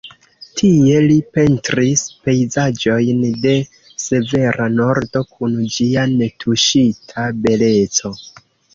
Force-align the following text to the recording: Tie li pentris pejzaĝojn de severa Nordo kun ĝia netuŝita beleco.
Tie 0.59 0.95
li 1.11 1.17
pentris 1.37 2.05
pejzaĝojn 2.29 3.21
de 3.45 3.53
severa 4.07 4.69
Nordo 4.81 5.25
kun 5.37 5.57
ĝia 5.79 6.11
netuŝita 6.19 7.31
beleco. 7.47 8.17